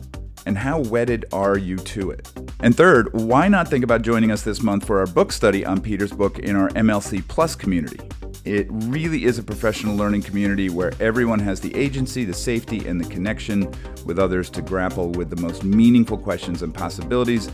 [0.48, 2.32] And how wedded are you to it?
[2.62, 5.80] And third, why not think about joining us this month for our book study on
[5.80, 8.00] Peter's book in our MLC Plus community?
[8.44, 13.00] It really is a professional learning community where everyone has the agency, the safety, and
[13.00, 13.72] the connection
[14.06, 17.52] with others to grapple with the most meaningful questions and possibilities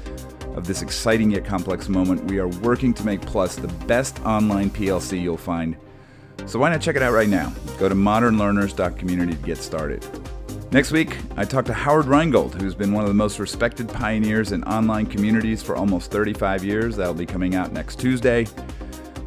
[0.56, 2.24] of this exciting yet complex moment.
[2.26, 5.76] We are working to make Plus the best online PLC you'll find.
[6.45, 7.54] So why not check it out right now?
[7.80, 10.06] Go to modernlearners.community to get started.
[10.72, 14.51] Next week, I talk to Howard Rheingold, who's been one of the most respected pioneers
[14.51, 16.95] in online communities for almost 35 years.
[16.95, 18.47] That'll be coming out next Tuesday.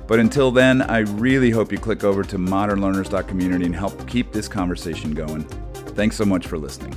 [0.08, 4.48] But until then, I really hope you click over to modernlearners.community and help keep this
[4.48, 5.42] conversation going.
[5.94, 6.94] Thanks so much for listening.